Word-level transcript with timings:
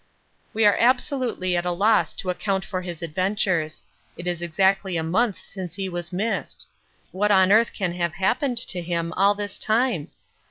We 0.51 0.65
are 0.65 0.77
absolutely 0.79 1.55
at 1.55 1.63
a 1.63 1.71
loss 1.71 2.15
to 2.15 2.31
account 2.31 2.65
for 2.65 2.81
his 2.81 3.03
adventures. 3.03 3.83
It 4.17 4.25
is 4.25 4.41
exactly 4.41 4.97
a 4.97 5.03
month 5.03 5.37
since 5.37 5.75
he 5.75 5.89
was 5.89 6.11
missed 6.11 6.67
what 7.11 7.29
on 7.29 7.51
earth 7.51 7.71
can 7.71 7.93
have 7.93 8.13
happened 8.15 8.57
to 8.69 8.81
him 8.81 9.13
all 9.13 9.35
this 9.35 9.59
time? 9.59 10.07